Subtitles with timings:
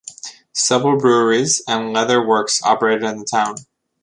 [0.55, 3.53] Several breweries and leather works operated in the town.